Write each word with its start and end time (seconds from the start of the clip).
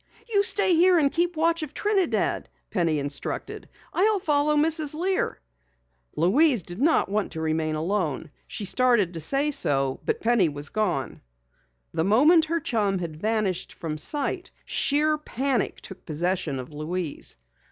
"You 0.27 0.41
stay 0.41 0.75
here 0.75 0.97
and 0.97 1.11
keep 1.11 1.37
watch 1.37 1.61
of 1.61 1.75
Trinidad!" 1.75 2.49
Penny 2.71 2.97
instructed. 2.97 3.69
"I'll 3.93 4.17
follow 4.17 4.55
Mrs. 4.55 4.95
Lear." 4.95 5.39
Louise 6.15 6.63
did 6.63 6.81
not 6.81 7.07
want 7.07 7.33
to 7.33 7.39
remain 7.39 7.75
alone. 7.75 8.31
She 8.47 8.65
started 8.65 9.13
to 9.13 9.19
say 9.19 9.51
so, 9.51 9.99
but 10.03 10.19
Penny 10.19 10.49
was 10.49 10.69
gone. 10.69 11.21
The 11.93 12.03
moment 12.03 12.45
her 12.45 12.59
chum 12.59 12.97
had 12.97 13.15
vanished 13.15 13.73
from 13.73 13.99
sight, 13.99 14.49
sheer 14.65 15.19
panic 15.19 15.79
took 15.81 16.03
possession 16.03 16.57
of 16.57 16.73
Louise. 16.73 17.37